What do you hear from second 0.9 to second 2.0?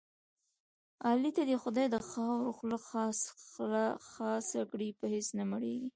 علي ته دې خدای د